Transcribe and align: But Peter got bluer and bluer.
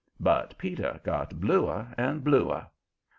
But 0.19 0.57
Peter 0.57 0.99
got 1.03 1.39
bluer 1.39 1.93
and 1.95 2.23
bluer. 2.23 2.65